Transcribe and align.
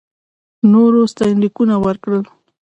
نورو 0.71 0.99
ستاینلیکونه 1.11 1.75
ورکړل. 1.85 2.23